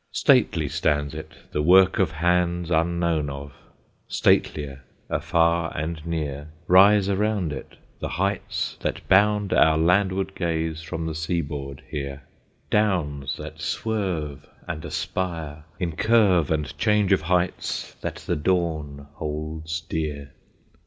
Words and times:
Stately 0.13 0.67
stands 0.67 1.13
it, 1.13 1.31
the 1.51 1.61
work 1.61 1.99
of 1.99 2.09
hands 2.09 2.71
unknown 2.71 3.29
of: 3.29 3.53
statelier, 4.07 4.81
afar 5.11 5.71
and 5.77 6.03
near, 6.07 6.47
Rise 6.65 7.07
around 7.07 7.53
it 7.53 7.77
the 7.99 8.07
heights 8.09 8.77
that 8.81 9.07
bound 9.07 9.53
our 9.53 9.77
landward 9.77 10.33
gaze 10.33 10.81
from 10.81 11.05
the 11.05 11.13
seaboard 11.13 11.83
here; 11.87 12.23
Downs 12.71 13.35
that 13.37 13.61
swerve 13.61 14.47
and 14.67 14.83
aspire, 14.83 15.65
in 15.79 15.95
curve 15.95 16.49
and 16.49 16.75
change 16.79 17.11
of 17.11 17.21
heights 17.21 17.93
that 18.01 18.15
the 18.15 18.35
dawn 18.35 19.05
holds 19.13 19.81
dear. 19.81 20.31